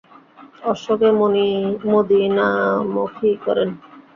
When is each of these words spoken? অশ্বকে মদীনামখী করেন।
অশ্বকে 0.63 1.09
মদীনামখী 1.91 3.31
করেন। 3.45 3.69